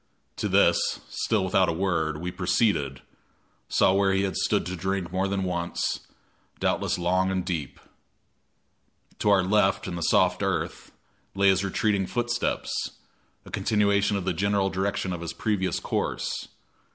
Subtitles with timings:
[0.37, 3.03] To this, still without a word, we proceeded,
[3.69, 6.07] saw where he had stood to drink more than once,
[6.59, 7.79] doubtless long and deep.
[9.19, 10.91] To our left, in the soft earth,
[11.35, 12.73] lay his retreating footsteps
[13.45, 16.47] a continuation of the general direction of his previous course.